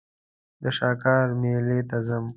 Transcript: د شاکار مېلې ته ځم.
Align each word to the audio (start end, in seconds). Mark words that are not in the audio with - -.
د 0.61 0.63
شاکار 0.77 1.27
مېلې 1.41 1.79
ته 1.89 1.97
ځم. 2.07 2.25